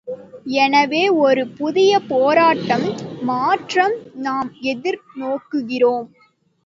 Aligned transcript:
எனவே 0.57 1.01
ஒரு 1.25 1.47
புதிய 1.57 1.99
போராட்டம் 2.07 2.87
மாற்றம் 3.21 3.95
நாம் 4.19 4.49
எதிர் 4.71 4.99
நோக்குகிறோம். 5.19 6.07